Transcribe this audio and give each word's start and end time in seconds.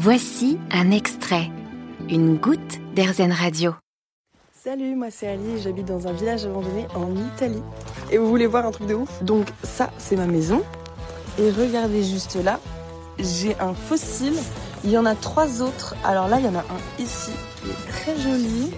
Voici 0.00 0.60
un 0.70 0.92
extrait, 0.92 1.50
une 2.08 2.36
goutte 2.36 2.78
d'Airzen 2.94 3.32
Radio. 3.32 3.74
Salut, 4.54 4.94
moi 4.94 5.08
c'est 5.10 5.26
Ali, 5.26 5.60
j'habite 5.60 5.86
dans 5.86 6.06
un 6.06 6.12
village 6.12 6.44
abandonné 6.44 6.86
en 6.94 7.16
Italie. 7.34 7.60
Et 8.12 8.16
vous 8.16 8.28
voulez 8.28 8.46
voir 8.46 8.64
un 8.64 8.70
truc 8.70 8.86
de 8.86 8.94
ouf? 8.94 9.24
Donc 9.24 9.48
ça, 9.64 9.90
c'est 9.98 10.14
ma 10.14 10.26
maison. 10.26 10.62
Et 11.36 11.50
regardez 11.50 12.04
juste 12.04 12.36
là, 12.36 12.60
j'ai 13.18 13.58
un 13.58 13.74
fossile. 13.74 14.36
Il 14.84 14.90
y 14.90 14.98
en 14.98 15.04
a 15.06 15.14
trois 15.14 15.62
autres. 15.62 15.94
Alors 16.04 16.28
là, 16.28 16.38
il 16.38 16.44
y 16.44 16.48
en 16.48 16.54
a 16.54 16.60
un 16.60 17.02
ici 17.02 17.32
qui 17.62 17.70
est 17.70 17.92
très 17.92 18.16
joli. 18.16 18.70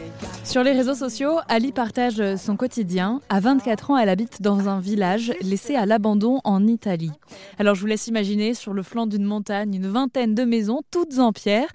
Sur 0.44 0.62
les 0.62 0.72
réseaux 0.72 0.94
sociaux, 0.94 1.38
Ali 1.48 1.72
partage 1.72 2.36
son 2.36 2.56
quotidien. 2.56 3.20
À 3.28 3.40
24 3.40 3.90
ans, 3.90 3.98
elle 3.98 4.08
habite 4.08 4.42
dans 4.42 4.68
un 4.68 4.80
village 4.80 5.32
laissé 5.42 5.76
à 5.76 5.86
l'abandon 5.86 6.40
en 6.44 6.66
Italie. 6.66 7.12
Alors 7.58 7.74
je 7.74 7.82
vous 7.82 7.86
laisse 7.86 8.06
imaginer 8.06 8.54
sur 8.54 8.72
le 8.72 8.82
flanc 8.82 9.06
d'une 9.06 9.24
montagne 9.24 9.74
une 9.74 9.88
vingtaine 9.88 10.34
de 10.34 10.44
maisons, 10.44 10.80
toutes 10.90 11.18
en 11.18 11.32
pierre, 11.32 11.68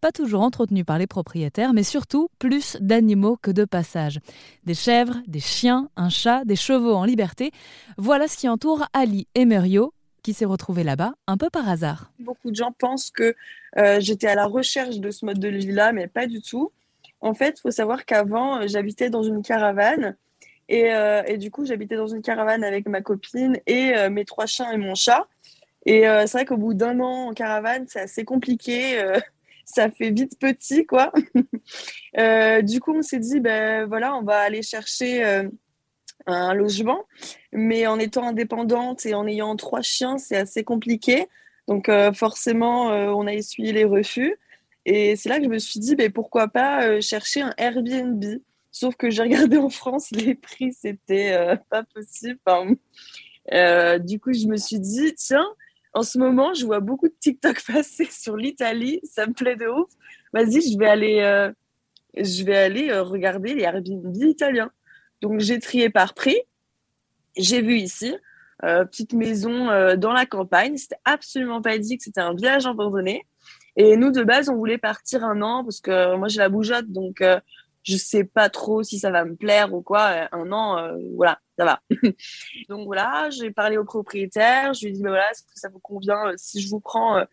pas 0.00 0.12
toujours 0.12 0.42
entretenues 0.42 0.84
par 0.84 0.98
les 0.98 1.06
propriétaires, 1.06 1.72
mais 1.72 1.82
surtout 1.82 2.28
plus 2.38 2.76
d'animaux 2.80 3.38
que 3.40 3.50
de 3.50 3.64
passages. 3.64 4.20
Des 4.64 4.74
chèvres, 4.74 5.16
des 5.26 5.40
chiens, 5.40 5.88
un 5.96 6.08
chat, 6.08 6.44
des 6.44 6.56
chevaux 6.56 6.94
en 6.94 7.04
liberté. 7.04 7.50
Voilà 7.98 8.28
ce 8.28 8.36
qui 8.36 8.48
entoure 8.48 8.86
Ali 8.92 9.26
et 9.34 9.44
Merio, 9.44 9.92
qui 10.22 10.32
s'est 10.32 10.44
retrouvé 10.44 10.84
là-bas 10.84 11.14
un 11.26 11.36
peu 11.36 11.50
par 11.50 11.68
hasard. 11.68 12.12
Beaucoup 12.18 12.50
de 12.50 12.56
gens 12.56 12.72
pensent 12.72 13.10
que 13.10 13.34
euh, 13.78 14.00
j'étais 14.00 14.26
à 14.26 14.34
la 14.34 14.46
recherche 14.46 14.98
de 14.98 15.10
ce 15.10 15.24
mode 15.24 15.38
de 15.38 15.48
vie-là, 15.48 15.92
mais 15.92 16.06
pas 16.06 16.26
du 16.26 16.42
tout. 16.42 16.72
En 17.20 17.34
fait, 17.34 17.58
il 17.58 17.60
faut 17.60 17.70
savoir 17.70 18.04
qu'avant, 18.04 18.60
euh, 18.60 18.66
j'habitais 18.66 19.10
dans 19.10 19.22
une 19.22 19.42
caravane. 19.42 20.16
Et, 20.68 20.92
euh, 20.94 21.22
et 21.26 21.36
du 21.36 21.50
coup, 21.50 21.64
j'habitais 21.64 21.96
dans 21.96 22.06
une 22.06 22.22
caravane 22.22 22.64
avec 22.64 22.88
ma 22.88 23.00
copine 23.00 23.58
et 23.66 24.08
mes 24.08 24.24
trois 24.24 24.46
chiens 24.46 24.70
et 24.70 24.76
mon 24.76 24.94
chat. 24.94 25.26
Et 25.84 26.02
c'est 26.02 26.32
vrai 26.32 26.44
qu'au 26.44 26.56
bout 26.56 26.74
d'un 26.74 27.00
an 27.00 27.28
en 27.28 27.32
caravane, 27.32 27.86
c'est 27.88 28.00
assez 28.00 28.24
compliqué. 28.24 29.02
ça 29.64 29.90
fait 29.90 30.10
vite 30.10 30.38
petit, 30.38 30.86
quoi. 30.86 31.12
du 32.62 32.80
coup, 32.80 32.94
on 32.94 33.02
s'est 33.02 33.18
dit, 33.18 33.40
ben 33.40 33.86
voilà, 33.86 34.14
on 34.14 34.22
va 34.22 34.38
aller 34.38 34.62
chercher 34.62 35.48
un 36.26 36.54
logement. 36.54 37.04
Mais 37.52 37.86
en 37.86 37.98
étant 37.98 38.26
indépendante 38.26 39.06
et 39.06 39.14
en 39.14 39.26
ayant 39.26 39.56
trois 39.56 39.82
chiens, 39.82 40.18
c'est 40.18 40.36
assez 40.36 40.64
compliqué. 40.64 41.28
Donc, 41.68 41.88
forcément, 42.14 42.88
on 42.88 43.26
a 43.28 43.32
essuyé 43.32 43.72
les 43.72 43.84
refus. 43.84 44.36
Et 44.86 45.16
c'est 45.16 45.28
là 45.28 45.38
que 45.38 45.44
je 45.44 45.48
me 45.48 45.58
suis 45.58 45.80
dit, 45.80 45.94
ben, 45.94 46.10
pourquoi 46.10 46.48
pas 46.48 46.86
euh, 46.86 47.00
chercher 47.00 47.42
un 47.42 47.54
Airbnb. 47.56 48.24
Sauf 48.72 48.94
que 48.96 49.10
j'ai 49.10 49.22
regardé 49.22 49.56
en 49.56 49.68
France, 49.68 50.10
les 50.12 50.34
prix, 50.34 50.72
c'était 50.72 51.32
euh, 51.32 51.56
pas 51.68 51.82
possible. 51.82 52.38
Euh, 53.52 53.98
du 53.98 54.20
coup, 54.20 54.32
je 54.32 54.46
me 54.46 54.56
suis 54.56 54.80
dit, 54.80 55.14
tiens, 55.14 55.46
en 55.92 56.02
ce 56.02 56.18
moment, 56.18 56.54
je 56.54 56.64
vois 56.64 56.80
beaucoup 56.80 57.08
de 57.08 57.14
TikTok 57.18 57.62
passer 57.66 58.06
sur 58.06 58.36
l'Italie, 58.36 59.00
ça 59.04 59.26
me 59.26 59.32
plaît 59.32 59.56
de 59.56 59.66
ouf. 59.66 59.90
Vas-y, 60.32 60.60
je 60.72 60.78
vais 60.78 60.86
aller, 60.86 61.50
je 62.16 62.44
vais 62.44 62.56
aller 62.56 62.92
regarder 62.92 63.54
les 63.54 63.64
Airbnb 63.64 64.16
italiens. 64.22 64.70
Donc, 65.20 65.40
j'ai 65.40 65.58
trié 65.58 65.90
par 65.90 66.14
prix. 66.14 66.40
J'ai 67.36 67.62
vu 67.62 67.76
ici, 67.76 68.14
petite 68.60 69.12
maison 69.12 69.66
dans 69.96 70.12
la 70.12 70.26
campagne. 70.26 70.76
C'était 70.76 71.00
absolument 71.04 71.62
pas 71.62 71.78
dit 71.78 71.96
que 71.96 72.04
c'était 72.04 72.20
un 72.20 72.34
village 72.34 72.66
abandonné. 72.66 73.24
Et 73.76 73.96
nous, 73.96 74.10
de 74.10 74.22
base, 74.22 74.48
on 74.48 74.56
voulait 74.56 74.78
partir 74.78 75.24
un 75.24 75.42
an 75.42 75.64
parce 75.64 75.80
que 75.80 76.16
moi, 76.16 76.28
j'ai 76.28 76.38
la 76.38 76.48
bougeotte, 76.48 76.90
donc 76.90 77.20
euh, 77.20 77.40
je 77.82 77.96
sais 77.96 78.24
pas 78.24 78.48
trop 78.48 78.82
si 78.82 78.98
ça 78.98 79.10
va 79.10 79.24
me 79.24 79.36
plaire 79.36 79.72
ou 79.72 79.82
quoi. 79.82 80.28
Un 80.32 80.52
an, 80.52 80.78
euh, 80.78 80.96
voilà, 81.16 81.38
ça 81.58 81.64
va. 81.64 81.80
donc 82.68 82.86
voilà, 82.86 83.30
j'ai 83.30 83.50
parlé 83.50 83.78
au 83.78 83.84
propriétaire. 83.84 84.74
Je 84.74 84.80
lui 84.80 84.88
ai 84.88 84.92
dit, 84.92 85.02
mais 85.02 85.10
voilà, 85.10 85.30
est-ce 85.30 85.42
que 85.42 85.48
ça 85.54 85.68
vous 85.68 85.78
convient 85.78 86.28
euh, 86.28 86.34
si 86.36 86.60
je 86.60 86.68
vous 86.68 86.80
prends 86.80 87.24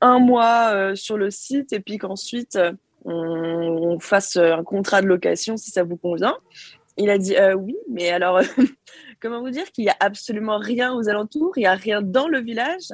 un 0.00 0.18
mois 0.18 0.94
sur 0.94 1.16
le 1.16 1.30
site 1.30 1.72
et 1.72 1.80
puis 1.80 1.96
qu'ensuite 1.96 2.58
on, 3.06 3.98
fasse 3.98 4.36
un 4.36 4.62
contrat 4.62 5.00
de 5.00 5.06
location 5.06 5.56
si 5.56 5.70
ça 5.70 5.84
vous 5.84 5.96
convient? 5.96 6.36
Il 6.98 7.10
a 7.10 7.18
dit 7.18 7.34
oui, 7.58 7.76
mais 7.90 8.10
alors, 8.10 8.40
comment 9.20 9.40
vous 9.40 9.50
dire 9.50 9.70
qu'il 9.72 9.84
y 9.84 9.90
a 9.90 9.96
absolument 10.00 10.58
rien 10.58 10.94
aux 10.94 11.08
alentours, 11.08 11.52
il 11.56 11.62
y 11.62 11.66
a 11.66 11.74
rien 11.74 12.02
dans 12.02 12.28
le 12.28 12.40
village. 12.40 12.88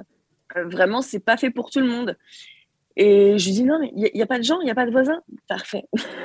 vraiment, 0.54 1.02
c'est 1.02 1.20
pas 1.20 1.36
fait 1.36 1.50
pour 1.50 1.70
tout 1.70 1.80
le 1.80 1.86
monde. 1.86 2.16
Et 2.96 3.38
je 3.38 3.46
lui 3.46 3.52
dis 3.52 3.64
non, 3.64 3.78
mais 3.80 3.90
il 3.96 4.10
n'y 4.14 4.22
a, 4.22 4.26
pas 4.26 4.38
de 4.38 4.44
gens, 4.44 4.60
il 4.60 4.64
n'y 4.64 4.70
a 4.70 4.74
pas 4.74 4.84
de 4.84 4.90
voisins. 4.90 5.22
Parfait. 5.48 5.84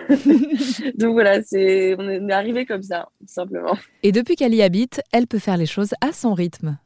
Donc 0.96 1.14
voilà, 1.14 1.42
c'est, 1.42 1.96
on 1.98 2.28
est 2.30 2.34
arrivé 2.34 2.66
comme 2.66 2.84
ça, 2.84 3.08
tout 3.22 3.34
simplement. 3.34 3.78
Et 4.04 4.12
depuis 4.12 4.36
qu'elle 4.36 4.54
y 4.54 4.62
habite, 4.62 5.02
elle 5.14 5.28
peut 5.28 5.40
faire 5.40 5.58
les 5.58 5.66
choses 5.66 5.94
à 6.02 6.12
son 6.12 6.34
rythme. 6.34 6.78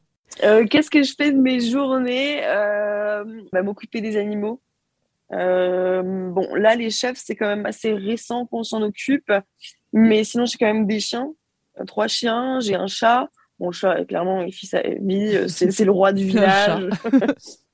Euh, 0.43 0.66
qu'est-ce 0.67 0.91
que 0.91 1.03
je 1.03 1.13
fais 1.17 1.31
de 1.31 1.37
mes 1.37 1.59
journées? 1.59 2.45
Euh, 2.45 3.23
bah, 3.51 3.63
M'occuper 3.63 4.01
des 4.01 4.17
animaux. 4.17 4.61
Euh, 5.33 6.03
bon, 6.03 6.53
là, 6.55 6.75
les 6.75 6.89
chefs, 6.89 7.17
c'est 7.17 7.35
quand 7.35 7.47
même 7.47 7.66
assez 7.66 7.93
récent 7.93 8.45
qu'on 8.45 8.63
s'en 8.63 8.81
occupe. 8.83 9.31
Mais 9.94 10.24
sinon, 10.24 10.46
j'ai 10.46 10.57
quand 10.57 10.68
même 10.68 10.88
des 10.88 11.00
chiens. 11.00 11.31
Trois 11.88 12.07
chiens, 12.07 12.59
j'ai 12.59 12.75
un 12.75 12.88
chat. 12.88 13.29
Bon, 13.59 13.68
le 13.68 13.74
chat, 13.74 14.06
clairement, 14.06 14.41
il 14.41 14.52
vie. 14.52 15.38
C'est, 15.50 15.85
le 15.85 15.91
roi 15.91 16.13
du 16.13 16.25
village. 16.25 16.90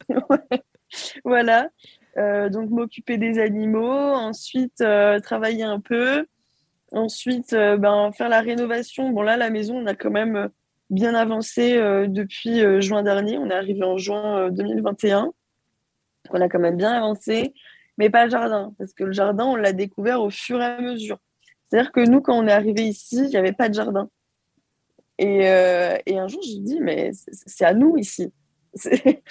voilà. 1.23 1.69
Euh, 2.17 2.49
donc 2.49 2.69
m'occuper 2.71 3.17
des 3.17 3.39
animaux, 3.39 3.91
ensuite 3.91 4.81
euh, 4.81 5.19
travailler 5.19 5.63
un 5.63 5.79
peu, 5.79 6.25
ensuite 6.91 7.53
euh, 7.53 7.77
ben, 7.77 8.11
faire 8.11 8.29
la 8.29 8.41
rénovation. 8.41 9.11
Bon 9.11 9.21
là, 9.21 9.37
la 9.37 9.51
maison, 9.51 9.77
on 9.77 9.85
a 9.85 9.93
quand 9.93 10.09
même 10.09 10.49
bien 10.89 11.13
avancé 11.13 11.75
depuis 12.07 12.61
juin 12.81 13.03
dernier. 13.03 13.37
On 13.37 13.49
est 13.49 13.53
arrivé 13.53 13.83
en 13.83 13.97
juin 13.97 14.49
2021. 14.51 15.31
On 16.29 16.41
a 16.41 16.49
quand 16.49 16.59
même 16.59 16.77
bien 16.77 16.91
avancé, 16.91 17.53
mais 17.97 18.09
pas 18.09 18.25
le 18.25 18.31
jardin, 18.31 18.73
parce 18.77 18.93
que 18.93 19.03
le 19.03 19.11
jardin, 19.11 19.45
on 19.45 19.55
l'a 19.55 19.73
découvert 19.73 20.21
au 20.21 20.29
fur 20.29 20.61
et 20.61 20.65
à 20.65 20.81
mesure. 20.81 21.19
C'est-à-dire 21.69 21.91
que 21.91 22.01
nous, 22.01 22.21
quand 22.21 22.37
on 22.37 22.47
est 22.47 22.51
arrivé 22.51 22.83
ici, 22.83 23.17
il 23.17 23.29
n'y 23.29 23.37
avait 23.37 23.53
pas 23.53 23.69
de 23.69 23.73
jardin. 23.73 24.09
Et, 25.19 25.41
et 26.05 26.17
un 26.17 26.27
jour, 26.27 26.41
je 26.43 26.59
dis, 26.59 26.79
mais 26.79 27.11
c'est 27.31 27.65
à 27.65 27.73
nous 27.73 27.97
ici. 27.97 28.31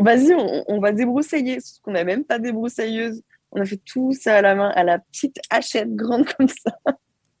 Vas-y, 0.00 0.34
on, 0.68 0.80
va 0.80 0.92
débroussailler. 0.92 1.56
Parce 1.56 1.78
qu'on 1.82 1.92
n'a 1.92 2.04
même 2.04 2.24
pas 2.24 2.38
des 2.38 2.52
broussailleuses. 2.52 3.22
On 3.52 3.60
a 3.60 3.64
fait 3.64 3.80
tout 3.84 4.12
ça 4.12 4.36
à 4.36 4.42
la 4.42 4.54
main, 4.54 4.70
à 4.74 4.82
la 4.82 4.98
petite 4.98 5.38
hachette 5.50 5.94
grande 5.94 6.26
comme 6.34 6.48
ça. 6.48 6.76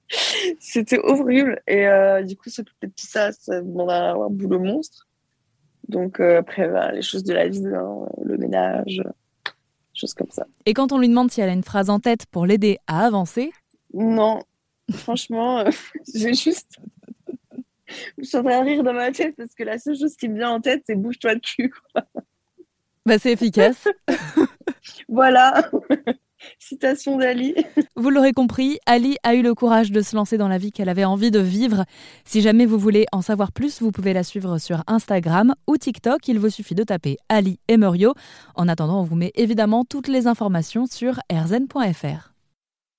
C'était 0.60 0.98
horrible. 0.98 1.60
Et 1.66 1.86
euh, 1.88 2.22
du 2.22 2.36
coup, 2.36 2.50
s'occuper 2.50 2.86
de 2.88 2.92
tout 2.92 3.06
ça, 3.06 3.32
ça 3.32 3.60
demande 3.60 3.90
un, 3.90 4.28
boulot 4.30 4.60
monstre. 4.60 5.08
Donc 5.88 6.20
euh, 6.20 6.38
après, 6.38 6.68
bah, 6.68 6.92
les 6.92 7.02
choses 7.02 7.24
de 7.24 7.34
la 7.34 7.48
vie, 7.48 7.66
hein, 7.66 8.06
le 8.24 8.38
ménage, 8.38 9.02
choses 9.92 10.14
comme 10.14 10.30
ça. 10.30 10.46
Et 10.66 10.74
quand 10.74 10.92
on 10.92 10.98
lui 10.98 11.08
demande 11.08 11.30
si 11.30 11.40
elle 11.40 11.50
a 11.50 11.52
une 11.52 11.64
phrase 11.64 11.90
en 11.90 12.00
tête 12.00 12.26
pour 12.26 12.46
l'aider 12.46 12.78
à 12.86 13.04
avancer 13.04 13.52
Non, 13.94 14.42
franchement, 14.92 15.64
j'ai 16.14 16.34
juste 16.34 16.78
je 18.18 18.24
suis 18.24 18.36
en 18.36 18.42
train 18.42 18.60
de 18.60 18.66
rire 18.66 18.82
dans 18.82 18.92
ma 18.92 19.12
tête 19.12 19.34
parce 19.36 19.54
que 19.54 19.62
la 19.62 19.78
seule 19.78 19.96
chose 19.96 20.16
qui 20.16 20.28
me 20.28 20.36
vient 20.36 20.50
en 20.50 20.60
tête, 20.60 20.82
c'est 20.86 20.96
bouge-toi 20.96 21.34
le 21.34 21.40
cul. 21.40 21.72
Bah, 23.06 23.18
c'est 23.18 23.32
efficace. 23.32 23.86
voilà. 25.08 25.70
Citation 26.58 27.16
d'Ali. 27.16 27.54
Vous 27.96 28.10
l'aurez 28.10 28.32
compris, 28.32 28.78
Ali 28.84 29.16
a 29.22 29.34
eu 29.34 29.42
le 29.42 29.54
courage 29.54 29.90
de 29.90 30.02
se 30.02 30.14
lancer 30.14 30.36
dans 30.36 30.48
la 30.48 30.58
vie 30.58 30.72
qu'elle 30.72 30.90
avait 30.90 31.04
envie 31.04 31.30
de 31.30 31.38
vivre. 31.38 31.84
Si 32.24 32.42
jamais 32.42 32.66
vous 32.66 32.78
voulez 32.78 33.06
en 33.12 33.22
savoir 33.22 33.50
plus, 33.50 33.80
vous 33.80 33.92
pouvez 33.92 34.12
la 34.12 34.22
suivre 34.22 34.58
sur 34.58 34.82
Instagram 34.86 35.54
ou 35.66 35.78
TikTok. 35.78 36.28
Il 36.28 36.38
vous 36.38 36.50
suffit 36.50 36.74
de 36.74 36.84
taper 36.84 37.16
Ali 37.30 37.58
et 37.68 37.78
Murio. 37.78 38.14
En 38.54 38.68
attendant, 38.68 39.00
on 39.00 39.04
vous 39.04 39.16
met 39.16 39.32
évidemment 39.36 39.84
toutes 39.84 40.08
les 40.08 40.26
informations 40.26 40.86
sur 40.86 41.18
erzen.fr. 41.30 42.33